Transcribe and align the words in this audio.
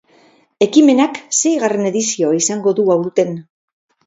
Ekimenak 0.65 1.19
seigarren 1.41 1.91
edizioa 1.91 2.33
izango 2.39 2.75
du 2.81 2.89
aurten. 2.97 3.39